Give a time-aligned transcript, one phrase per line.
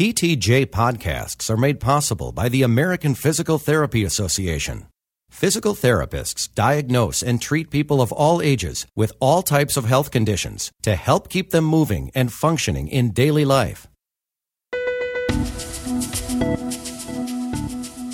[0.00, 4.86] PTJ podcasts are made possible by the American Physical Therapy Association.
[5.30, 10.72] Physical therapists diagnose and treat people of all ages with all types of health conditions
[10.84, 13.88] to help keep them moving and functioning in daily life.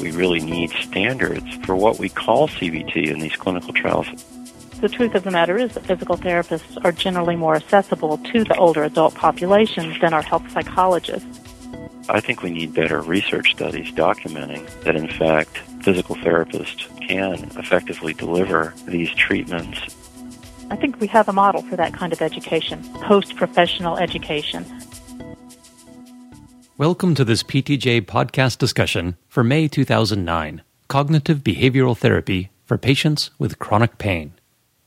[0.01, 4.09] We really need standards for what we call CBT in these clinical trials.
[4.81, 8.57] The truth of the matter is that physical therapists are generally more accessible to the
[8.57, 11.46] older adult population than our health psychologists.
[12.09, 18.15] I think we need better research studies documenting that, in fact, physical therapists can effectively
[18.15, 19.81] deliver these treatments.
[20.71, 24.65] I think we have a model for that kind of education, post professional education.
[26.79, 33.59] Welcome to this PTJ podcast discussion for May 2009 Cognitive Behavioral Therapy for Patients with
[33.59, 34.33] Chronic Pain.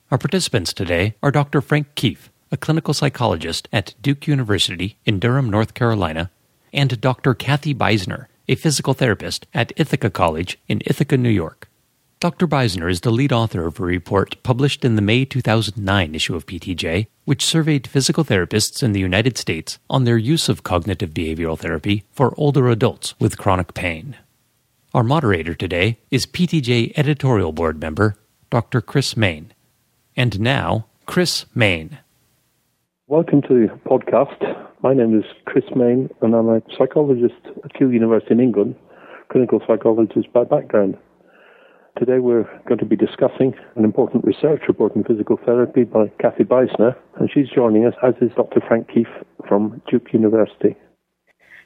[0.10, 1.60] Our participants today are Dr.
[1.60, 6.32] Frank Keefe, a clinical psychologist at Duke University in Durham, North Carolina,
[6.73, 7.34] and Dr.
[7.34, 11.70] Kathy Beissner, a physical therapist at Ithaca College in Ithaca, New York.
[12.20, 12.48] Dr.
[12.48, 16.46] Beissner is the lead author of a report published in the May 2009 issue of
[16.46, 21.58] PTJ, which surveyed physical therapists in the United States on their use of cognitive behavioral
[21.58, 24.18] therapy for older adults with chronic pain.
[24.93, 28.18] Our moderator today is PTJ editorial board member
[28.49, 28.82] Dr.
[28.82, 29.54] Chris Main.
[30.18, 31.99] And now, Chris Main.
[33.08, 34.68] Welcome to the podcast.
[34.82, 37.35] My name is Chris Main, and I'm a psychologist
[37.66, 38.76] at Keele University in England,
[39.30, 40.98] clinical psychologist by background.
[41.98, 46.46] Today we're going to be discussing an important research report in physical therapy by Kathy
[46.46, 48.62] Beissner, and she's joining us, as is Dr.
[48.66, 49.08] Frank Keefe
[49.49, 50.77] from Duke University.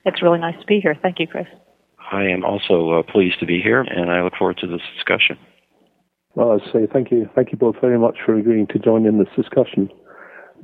[0.06, 0.98] It's really nice to be here.
[1.00, 1.46] Thank you, Chris.
[2.12, 5.38] I am also uh, pleased to be here, and I look forward to this discussion.
[6.34, 9.20] Well, I say thank you, thank you both very much for agreeing to join in
[9.20, 9.92] this discussion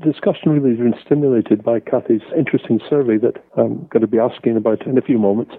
[0.03, 4.58] discussion really has been stimulated by Kathy's interesting survey that I'm going to be asking
[4.58, 5.53] about in a few moments.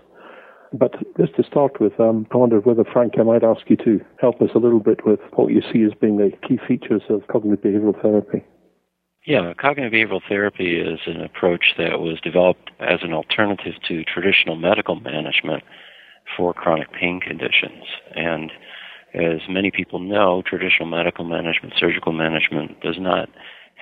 [0.72, 4.00] But just to start with, um, I wonder whether, Frank, I might ask you to
[4.20, 7.26] help us a little bit with what you see as being the key features of
[7.26, 8.44] cognitive behavioral therapy.
[9.26, 14.54] Yeah, cognitive behavioral therapy is an approach that was developed as an alternative to traditional
[14.56, 15.64] medical management
[16.36, 17.84] for chronic pain conditions.
[18.14, 18.52] And
[19.12, 23.28] as many people know, traditional medical management, surgical management, does not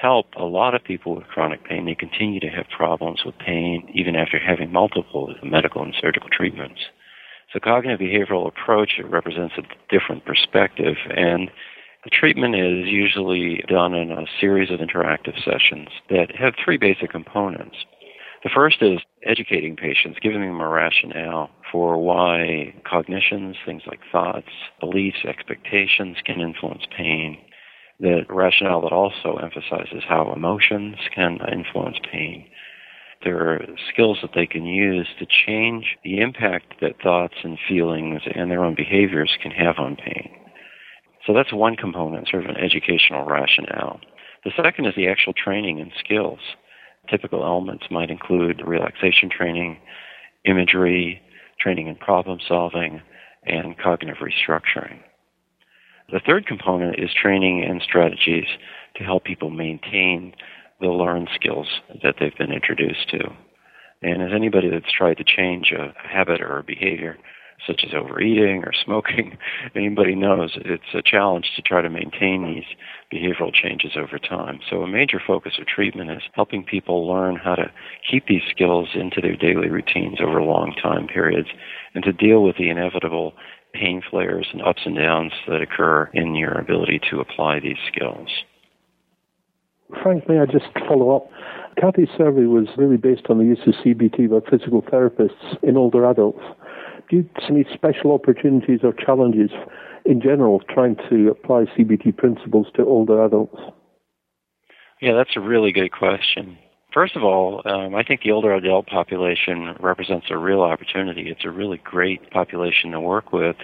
[0.00, 1.86] help a lot of people with chronic pain.
[1.86, 6.80] They continue to have problems with pain even after having multiple medical and surgical treatments.
[7.52, 11.50] So cognitive behavioral approach represents a different perspective and
[12.04, 17.10] the treatment is usually done in a series of interactive sessions that have three basic
[17.10, 17.76] components.
[18.44, 24.48] The first is educating patients, giving them a rationale for why cognitions, things like thoughts,
[24.78, 27.38] beliefs, expectations can influence pain
[28.00, 32.46] the rationale that also emphasizes how emotions can influence pain.
[33.24, 38.22] There are skills that they can use to change the impact that thoughts and feelings
[38.32, 40.30] and their own behaviors can have on pain.
[41.26, 44.00] So that's one component, sort of an educational rationale.
[44.44, 46.38] The second is the actual training and skills.
[47.10, 49.78] Typical elements might include relaxation training,
[50.44, 51.20] imagery,
[51.60, 53.02] training in problem solving,
[53.44, 55.00] and cognitive restructuring.
[56.10, 58.46] The third component is training and strategies
[58.96, 60.34] to help people maintain
[60.80, 61.68] the learned skills
[62.02, 63.30] that they've been introduced to.
[64.00, 67.18] And as anybody that's tried to change a habit or a behavior,
[67.66, 69.36] such as overeating or smoking,
[69.74, 72.64] anybody knows it's a challenge to try to maintain these
[73.12, 74.60] behavioral changes over time.
[74.70, 77.70] So a major focus of treatment is helping people learn how to
[78.08, 81.48] keep these skills into their daily routines over long time periods
[81.94, 83.34] and to deal with the inevitable
[83.72, 88.28] pain flares and ups and downs that occur in your ability to apply these skills.
[90.02, 91.30] Frank, may I just follow up?
[91.80, 96.04] Kathy's survey was really based on the use of CBT by physical therapists in older
[96.08, 96.42] adults.
[97.08, 99.50] Do you see any special opportunities or challenges
[100.04, 103.56] in general trying to apply CBT principles to older adults?
[105.00, 106.58] Yeah, that's a really good question.
[106.92, 111.28] First of all, um, I think the older adult population represents a real opportunity.
[111.28, 113.56] It's a really great population to work with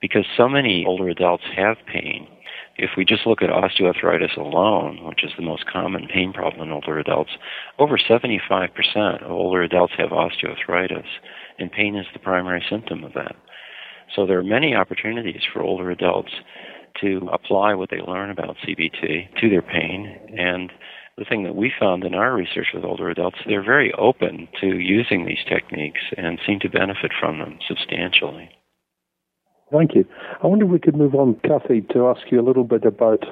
[0.00, 2.26] because so many older adults have pain.
[2.78, 6.72] If we just look at osteoarthritis alone, which is the most common pain problem in
[6.72, 7.32] older adults,
[7.78, 11.04] over 75% of older adults have osteoarthritis,
[11.58, 13.36] and pain is the primary symptom of that.
[14.16, 16.32] So there are many opportunities for older adults
[17.02, 20.72] to apply what they learn about CBT to their pain and
[21.20, 24.78] the thing that we found in our research with older adults, they're very open to
[24.78, 28.48] using these techniques and seem to benefit from them substantially.
[29.70, 30.06] Thank you.
[30.42, 33.22] I wonder if we could move on, Kathy, to ask you a little bit about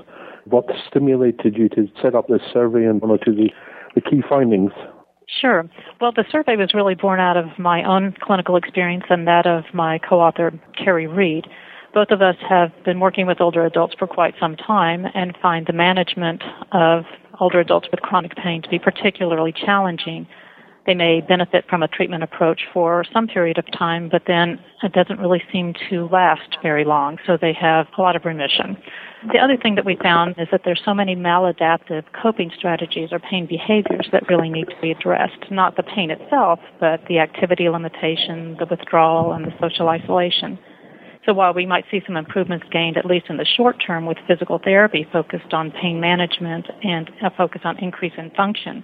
[0.45, 3.51] what stimulated you to set up this survey and one or two of the,
[3.95, 4.71] the key findings.
[5.41, 5.65] Sure.
[5.99, 9.65] Well, the survey was really born out of my own clinical experience and that of
[9.73, 11.47] my co-author, Cary Reid.
[11.95, 15.67] Both of us have been working with older adults for quite some time and find
[15.67, 16.43] the management
[16.73, 17.05] of
[17.41, 20.27] older adults with chronic pain to be particularly challenging.
[20.87, 24.93] They may benefit from a treatment approach for some period of time, but then it
[24.93, 28.77] doesn't really seem to last very long, so they have a lot of remission.
[29.31, 33.19] The other thing that we found is that there's so many maladaptive coping strategies or
[33.19, 35.51] pain behaviors that really need to be addressed.
[35.51, 40.59] Not the pain itself, but the activity limitation, the withdrawal, and the social isolation.
[41.29, 44.17] So while we might see some improvements gained, at least in the short term, with
[44.27, 48.83] physical therapy focused on pain management and a focus on increase in function,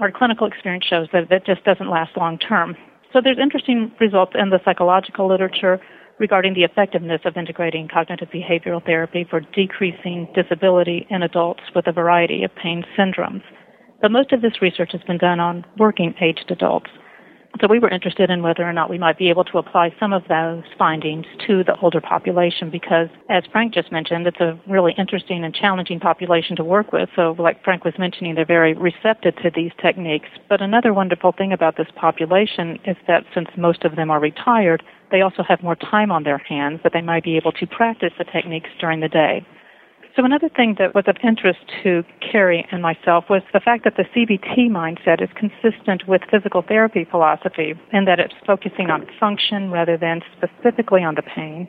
[0.00, 2.76] our clinical experience shows that it just doesn't last long term.
[3.12, 5.80] So there's interesting results in the psychological literature
[6.20, 11.92] regarding the effectiveness of integrating cognitive behavioral therapy for decreasing disability in adults with a
[11.92, 13.42] variety of pain syndromes.
[14.00, 16.90] But most of this research has been done on working aged adults.
[17.60, 20.12] So we were interested in whether or not we might be able to apply some
[20.12, 24.92] of those findings to the older population because, as Frank just mentioned, it's a really
[24.98, 27.08] interesting and challenging population to work with.
[27.14, 30.28] So, like Frank was mentioning, they're very receptive to these techniques.
[30.48, 34.82] But another wonderful thing about this population is that since most of them are retired,
[35.12, 38.12] they also have more time on their hands that they might be able to practice
[38.18, 39.46] the techniques during the day.
[40.16, 43.96] So another thing that was of interest to Carrie and myself was the fact that
[43.96, 49.72] the CBT mindset is consistent with physical therapy philosophy in that it's focusing on function
[49.72, 51.66] rather than specifically on the pain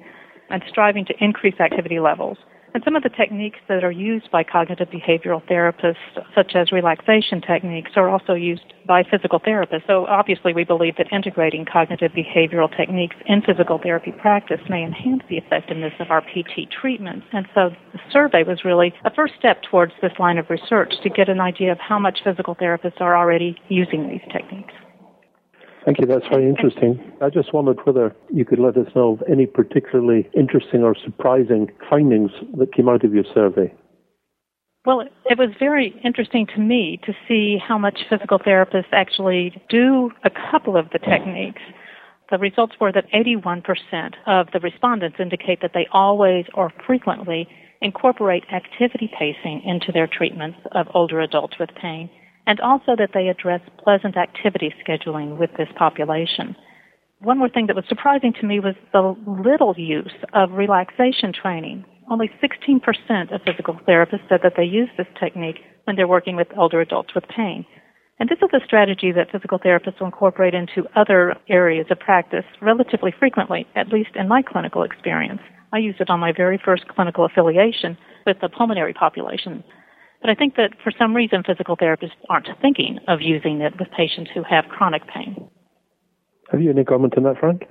[0.52, 2.38] and striving to increase activity levels.
[2.76, 5.96] And some of the techniques that are used by cognitive behavioral therapists,
[6.36, 9.88] such as relaxation techniques, are also used by physical therapists.
[9.88, 15.24] So obviously we believe that integrating cognitive behavioral techniques in physical therapy practice may enhance
[15.30, 17.26] the effectiveness of our PT treatments.
[17.32, 21.10] And so the survey was really a first step towards this line of research to
[21.10, 24.74] get an idea of how much physical therapists are already using these techniques.
[25.86, 26.08] Thank you.
[26.08, 27.00] That's very interesting.
[27.22, 31.72] I just wondered whether you could let us know of any particularly interesting or surprising
[31.88, 33.72] findings that came out of your survey.
[34.84, 40.12] Well, it was very interesting to me to see how much physical therapists actually do
[40.24, 41.62] a couple of the techniques.
[42.32, 43.64] The results were that 81%
[44.26, 47.48] of the respondents indicate that they always or frequently
[47.82, 52.10] incorporate activity pacing into their treatments of older adults with pain
[52.48, 56.56] and also that they address pleasant activity scheduling with this population.
[57.20, 61.86] One more thing that was surprising to me was the little use of relaxation training.
[62.10, 66.48] Only 16% of physical therapists said that they use this technique when they're working with
[66.58, 67.66] older adults with pain.
[68.20, 72.46] And this is a strategy that physical therapists will incorporate into other areas of practice
[72.62, 75.42] relatively frequently, at least in my clinical experience.
[75.74, 79.64] I used it on my very first clinical affiliation with the pulmonary population.
[80.26, 83.92] But I think that for some reason physical therapists aren't thinking of using it with
[83.96, 85.48] patients who have chronic pain.
[86.52, 87.66] Have you any comment on that, Frank?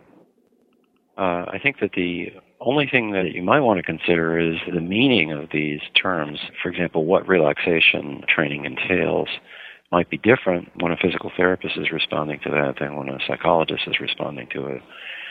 [1.18, 2.26] Uh, I think that the
[2.60, 6.38] only thing that you might want to consider is the meaning of these terms.
[6.62, 9.28] For example, what relaxation training entails
[9.90, 13.82] might be different when a physical therapist is responding to that than when a psychologist
[13.88, 14.82] is responding to it.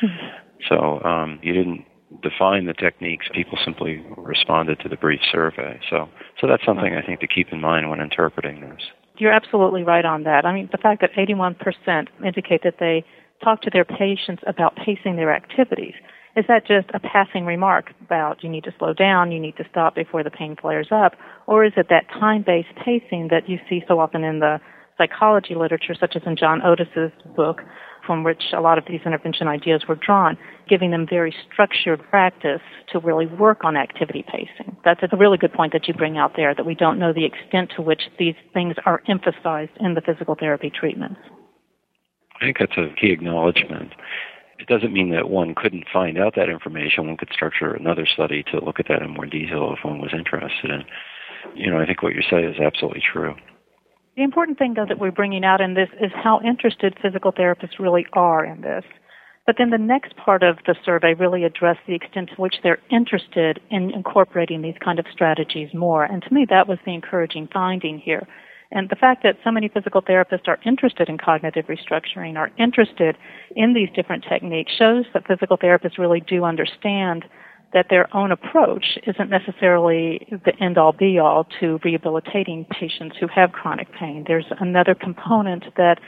[0.03, 0.27] Mm-hmm.
[0.67, 1.85] So um, you didn't
[2.21, 5.79] define the techniques, people simply responded to the brief survey.
[5.89, 8.81] So, so that's something I think to keep in mind when interpreting this.
[9.17, 10.45] You're absolutely right on that.
[10.45, 13.05] I mean, the fact that 81% indicate that they
[13.43, 15.93] talk to their patients about pacing their activities.
[16.35, 19.65] Is that just a passing remark about you need to slow down, you need to
[19.69, 21.13] stop before the pain flares up?
[21.45, 24.59] Or is it that time-based pacing that you see so often in the
[24.97, 27.61] psychology literature, such as in John Otis's book,
[28.05, 32.61] from which a lot of these intervention ideas were drawn, giving them very structured practice
[32.91, 34.75] to really work on activity pacing.
[34.83, 37.25] That's a really good point that you bring out there, that we don't know the
[37.25, 41.19] extent to which these things are emphasized in the physical therapy treatments.
[42.41, 43.93] I think that's a key acknowledgement.
[44.59, 47.07] It doesn't mean that one couldn't find out that information.
[47.07, 50.11] One could structure another study to look at that in more detail if one was
[50.13, 50.83] interested in.
[51.55, 53.35] You know, I think what you say is absolutely true.
[54.15, 57.79] The important thing, though, that we're bringing out in this is how interested physical therapists
[57.79, 58.83] really are in this.
[59.45, 62.79] But then the next part of the survey really addressed the extent to which they're
[62.89, 66.03] interested in incorporating these kind of strategies more.
[66.05, 68.25] And to me, that was the encouraging finding here.
[68.71, 73.17] And the fact that so many physical therapists are interested in cognitive restructuring, are interested
[73.55, 77.25] in these different techniques, shows that physical therapists really do understand
[77.73, 83.27] that their own approach isn't necessarily the end all be all to rehabilitating patients who
[83.27, 84.23] have chronic pain.
[84.27, 85.99] There's another component that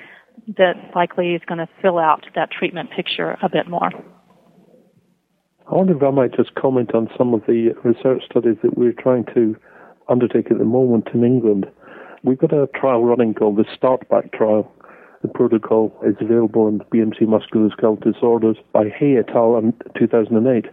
[0.57, 3.89] that likely is going to fill out that treatment picture a bit more.
[5.71, 8.93] I wonder if I might just comment on some of the research studies that we're
[8.93, 9.55] trying to
[10.09, 11.65] undertake at the moment in England.
[12.23, 14.71] We've got a trial running called the Startback trial,
[15.25, 19.57] The protocol is available in BMC Musculoskeletal Disorders by Hay et al.
[19.57, 20.65] in 2008.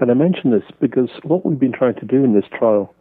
[0.00, 2.92] And I mention this because what we've been trying to do in this trial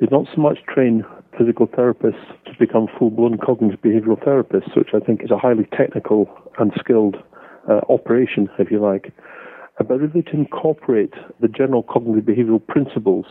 [0.00, 1.04] is not so much train
[1.36, 6.28] physical therapists to become full-blown cognitive behavioral therapists, which I think is a highly technical
[6.58, 7.16] and skilled
[7.70, 9.12] uh, operation, if you like,
[9.78, 13.26] but really to incorporate the general cognitive behavioral principles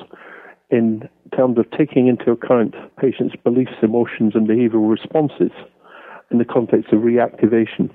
[0.70, 5.52] in terms of taking into account patients' beliefs, emotions, and behavioral responses
[6.30, 7.90] in the context of reactivation.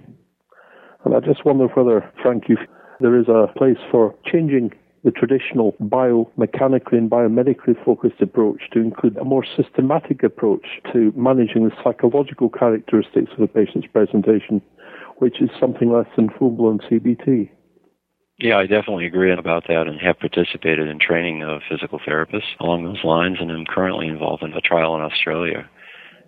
[1.04, 2.56] And I just wonder whether, Frank, you,
[3.00, 4.72] there is a place for changing
[5.04, 11.68] the traditional biomechanically and biomedically focused approach to include a more systematic approach to managing
[11.68, 14.62] the psychological characteristics of a patient's presentation,
[15.18, 17.50] which is something less than full blown CBT.
[18.38, 22.84] Yeah, I definitely agree about that and have participated in training of physical therapists along
[22.84, 25.68] those lines and am currently involved in a trial in Australia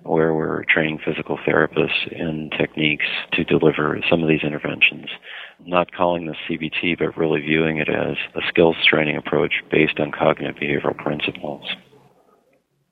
[0.05, 5.07] where we're training physical therapists in techniques to deliver some of these interventions.
[5.67, 10.13] Not calling this CBT, but really viewing it as a skills training approach based on
[10.13, 11.65] cognitive behavioral principles.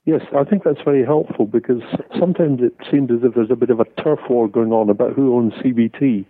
[0.05, 1.81] Yes, I think that's very helpful because
[2.19, 5.13] sometimes it seems as if there's a bit of a turf war going on about
[5.13, 6.25] who owns CBT.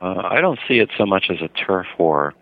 [0.00, 2.34] Uh, I don't see it so much as a turf war.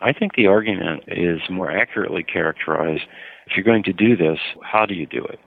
[0.00, 3.02] I think the argument is more accurately characterized.
[3.46, 5.40] If you're going to do this, how do you do it?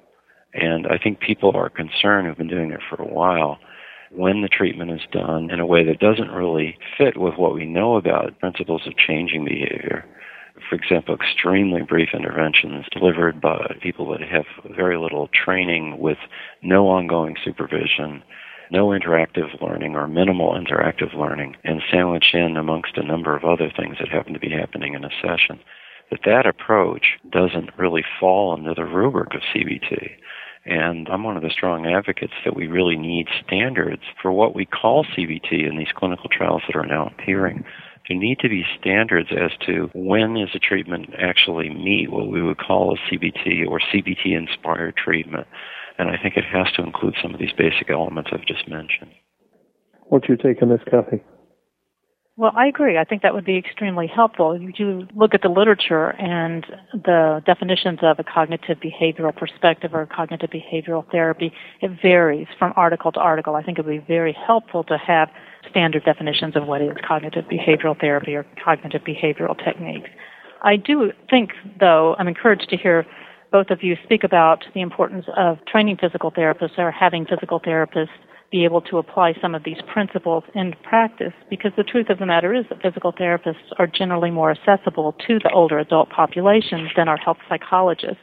[0.54, 3.60] And I think people are concerned who've been doing it for a while
[4.12, 7.66] when the treatment is done in a way that doesn't really fit with what we
[7.66, 10.06] know about principles of changing behavior.
[10.70, 14.46] For example, extremely brief interventions delivered by people that have
[14.76, 16.20] very little training with
[16.62, 18.24] no ongoing supervision
[18.74, 23.72] no interactive learning or minimal interactive learning and sandwiched in amongst a number of other
[23.78, 25.60] things that happen to be happening in a session,
[26.10, 30.12] that that approach doesn't really fall under the rubric of CBT.
[30.66, 34.66] And I'm one of the strong advocates that we really need standards for what we
[34.66, 37.66] call CBT in these clinical trials that are now appearing.
[38.08, 42.42] There need to be standards as to when is a treatment actually meet what we
[42.42, 45.48] would call a CBT or CBT inspired treatment.
[45.98, 49.12] And I think it has to include some of these basic elements I've just mentioned.
[50.06, 51.24] What's your take on this, Kathy?
[52.36, 52.98] Well, I agree.
[52.98, 54.60] I think that would be extremely helpful.
[54.60, 60.08] You do look at the literature and the definitions of a cognitive behavioral perspective or
[60.08, 61.54] cognitive behavioral therapy.
[61.82, 63.56] It varies from article to article.
[63.56, 65.30] I think it would be very helpful to have
[65.70, 70.10] standard definitions of what is cognitive behavioral therapy or cognitive behavioral techniques.
[70.64, 73.06] I do think, though, I'm encouraged to hear
[73.52, 78.08] both of you speak about the importance of training physical therapists or having physical therapists
[78.54, 82.26] be able to apply some of these principles in practice because the truth of the
[82.26, 87.10] matter is that physical therapists are generally more accessible to the older adult population than
[87.10, 88.22] our health psychologists.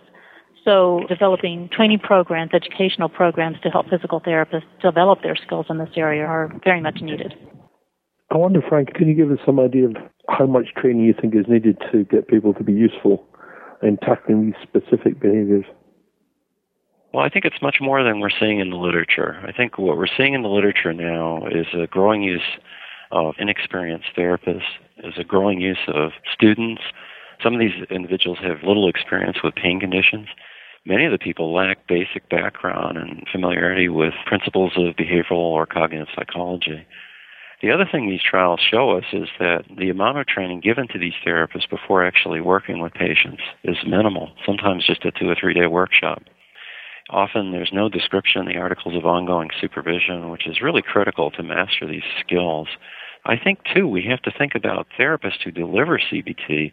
[0.65, 5.91] So developing training programs, educational programs to help physical therapists develop their skills in this
[5.97, 7.35] area are very much needed.
[8.31, 9.97] I wonder, Frank, can you give us some idea of
[10.29, 13.27] how much training you think is needed to get people to be useful
[13.83, 15.65] in tackling these specific behaviors?
[17.13, 19.43] Well, I think it's much more than we're seeing in the literature.
[19.47, 22.59] I think what we're seeing in the literature now is a growing use
[23.11, 26.83] of inexperienced therapists, is a growing use of students.
[27.43, 30.29] Some of these individuals have little experience with pain conditions.
[30.87, 36.09] Many of the people lack basic background and familiarity with principles of behavioral or cognitive
[36.15, 36.87] psychology.
[37.61, 40.99] The other thing these trials show us is that the amount of training given to
[40.99, 45.55] these therapists before actually working with patients is minimal, sometimes just a two or three
[45.55, 46.23] day workshop.
[47.11, 51.43] Often there's no description in the articles of ongoing supervision, which is really critical to
[51.43, 52.69] master these skills.
[53.25, 56.73] I think, too, we have to think about therapists who deliver CBT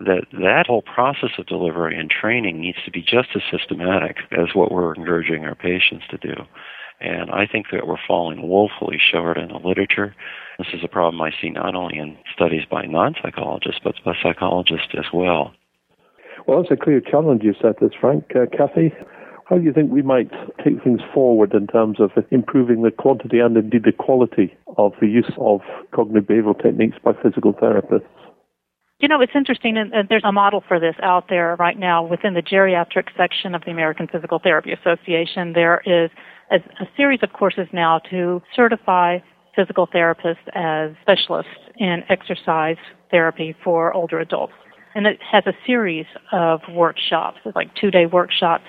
[0.00, 4.54] that that whole process of delivery and training needs to be just as systematic as
[4.54, 6.34] what we're encouraging our patients to do.
[7.00, 10.14] And I think that we're falling woefully short in the literature.
[10.58, 14.88] This is a problem I see not only in studies by non-psychologists, but by psychologists
[14.94, 15.52] as well.
[16.46, 18.24] Well, it's a clear challenge you set this, Frank.
[18.34, 18.92] Uh, Kathy,
[19.48, 20.30] how do you think we might
[20.62, 25.06] take things forward in terms of improving the quantity and indeed the quality of the
[25.06, 25.60] use of
[25.94, 28.06] cognitive behavioral techniques by physical therapists?
[29.00, 32.34] You know, it's interesting, and there's a model for this out there right now within
[32.34, 35.52] the geriatric section of the American Physical Therapy Association.
[35.52, 36.10] There is
[36.50, 36.58] a,
[36.96, 39.18] series of courses now to certify
[39.54, 42.76] physical therapists as specialists in exercise
[43.10, 44.52] therapy for older adults.
[44.94, 48.64] And it has a series of workshops, like two day workshops,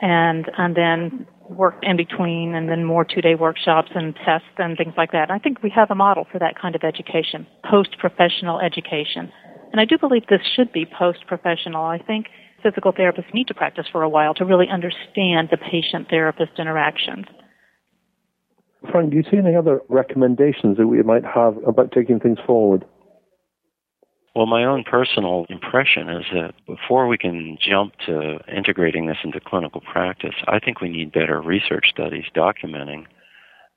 [0.00, 4.76] and, and then work in between, and then more two day workshops and tests and
[4.76, 5.30] things like that.
[5.30, 9.32] I think we have a model for that kind of education, post professional education.
[9.72, 11.84] And I do believe this should be post professional.
[11.84, 12.26] I think
[12.62, 17.26] physical therapists need to practice for a while to really understand the patient therapist interactions.
[18.90, 22.84] Frank, do you see any other recommendations that we might have about taking things forward?
[24.38, 29.40] Well, my own personal impression is that before we can jump to integrating this into
[29.40, 33.06] clinical practice, I think we need better research studies documenting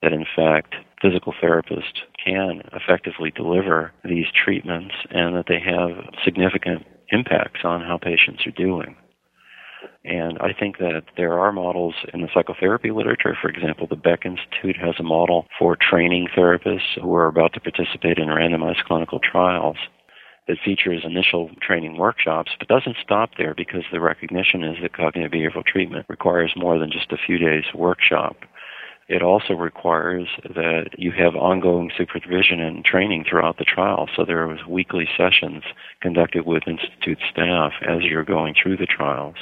[0.04, 6.86] that, in fact, physical therapists can effectively deliver these treatments and that they have significant
[7.10, 8.96] impacts on how patients are doing.
[10.06, 13.36] And I think that there are models in the psychotherapy literature.
[13.42, 17.60] For example, the Beck Institute has a model for training therapists who are about to
[17.60, 19.78] participate in randomized clinical trials
[20.52, 25.32] that features initial training workshops, but doesn't stop there because the recognition is that cognitive
[25.32, 28.36] behavioral treatment requires more than just a few days workshop.
[29.08, 34.10] It also requires that you have ongoing supervision and training throughout the trial.
[34.14, 35.64] So there was weekly sessions
[36.02, 39.36] conducted with institute staff as you're going through the trials.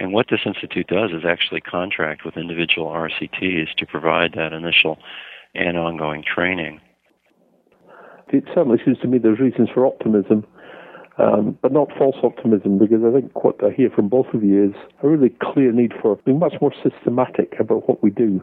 [0.00, 4.98] And what this institute does is actually contract with individual RCTs to provide that initial
[5.54, 6.80] and ongoing training.
[8.34, 10.44] It certainly seems to me there's reasons for optimism,
[11.18, 14.70] um, but not false optimism, because I think what I hear from both of you
[14.70, 18.42] is a really clear need for being much more systematic about what we do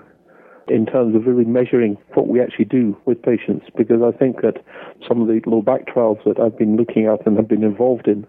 [0.67, 4.63] in terms of really measuring what we actually do with patients, because I think that
[5.07, 8.07] some of the low back trials that I've been looking at and have been involved
[8.07, 8.25] in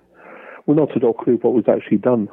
[0.67, 2.29] were not at all clear what was actually done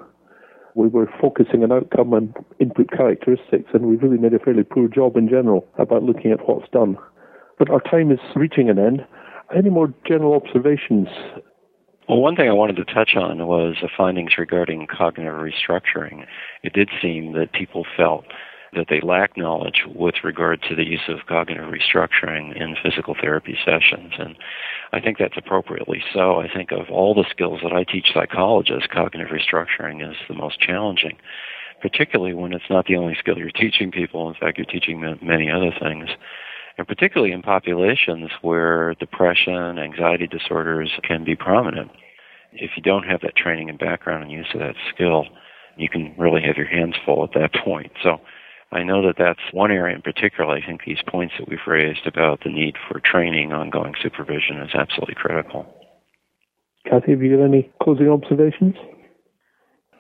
[0.76, 4.88] we were focusing on outcome and input characteristics, and we really made a fairly poor
[4.88, 6.98] job in general about looking at what's done.
[7.58, 9.06] But our time is reaching an end.
[9.56, 11.08] Any more general observations?
[12.08, 16.26] Well, one thing I wanted to touch on was the findings regarding cognitive restructuring.
[16.64, 18.26] It did seem that people felt
[18.74, 23.58] that they lack knowledge with regard to the use of cognitive restructuring in physical therapy
[23.66, 24.14] sessions.
[24.20, 24.36] And
[24.94, 26.40] I think that's appropriately so.
[26.40, 30.60] I think of all the skills that I teach psychologists, cognitive restructuring is the most
[30.60, 31.18] challenging,
[31.82, 34.30] particularly when it's not the only skill you're teaching people.
[34.30, 36.10] In fact, you're teaching many other things.
[36.80, 41.92] And particularly in populations where depression, anxiety disorders can be prominent.
[42.54, 45.26] If you don't have that training and background and use of that skill,
[45.76, 47.92] you can really have your hands full at that point.
[48.02, 48.22] So
[48.72, 50.56] I know that that's one area in particular.
[50.56, 54.74] I think these points that we've raised about the need for training, ongoing supervision is
[54.74, 55.66] absolutely critical.
[56.86, 58.76] Kathy, have you got any closing observations?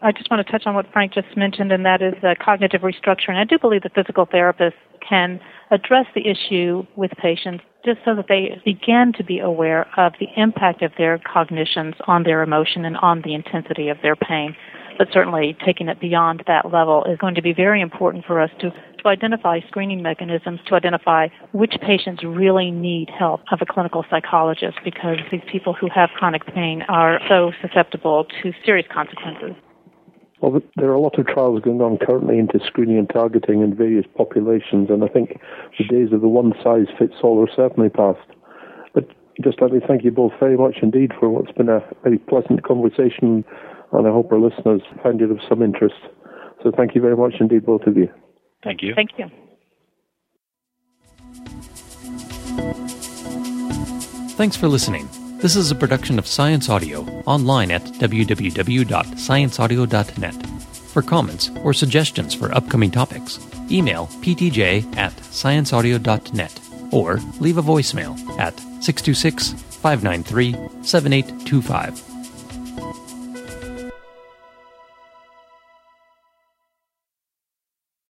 [0.01, 2.81] I just want to touch on what Frank just mentioned, and that is uh, cognitive
[2.81, 3.35] restructuring.
[3.35, 4.73] I do believe that physical therapists
[5.07, 10.13] can address the issue with patients just so that they begin to be aware of
[10.19, 14.55] the impact of their cognitions on their emotion and on the intensity of their pain
[14.99, 18.51] but certainly taking it beyond that level is going to be very important for us
[18.59, 24.05] to, to identify screening mechanisms to identify which patients really need help of a clinical
[24.09, 29.55] psychologist because these people who have chronic pain are so susceptible to serious consequences.
[30.41, 33.75] Well, there are a lot of trials going on currently into screening and targeting in
[33.75, 35.39] various populations, and I think
[35.77, 38.25] the days of the one size fits all are certainly past.
[38.93, 39.09] But
[39.43, 42.63] just let me thank you both very much indeed for what's been a very pleasant
[42.63, 43.43] conversation
[43.91, 45.95] and I hope our listeners find it of some interest.
[46.63, 48.09] So thank you very much indeed, both of you.
[48.63, 48.93] Thank you.
[48.93, 49.29] Thank you.
[54.35, 55.09] Thanks for listening.
[55.41, 60.47] This is a production of Science Audio online at www.scienceaudio.net.
[60.91, 63.39] For comments or suggestions for upcoming topics,
[63.71, 66.59] email ptj at scienceaudio.net
[66.91, 72.08] or leave a voicemail at 626 593 7825.